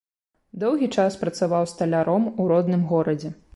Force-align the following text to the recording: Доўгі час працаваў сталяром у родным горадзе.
Доўгі 0.63 0.87
час 1.03 1.17
працаваў 1.25 1.69
сталяром 1.73 2.27
у 2.41 2.51
родным 2.55 2.91
горадзе. 2.97 3.35